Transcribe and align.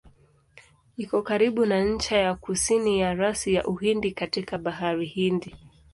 Iko 1.03 1.17
karibu 1.29 1.65
na 1.65 1.85
ncha 1.85 2.17
ya 2.17 2.35
kusini 2.35 2.99
ya 2.99 3.13
rasi 3.13 3.53
ya 3.53 3.67
Uhindi 3.67 4.11
katika 4.11 4.57
Bahari 4.57 5.05
Hindi. 5.05 5.55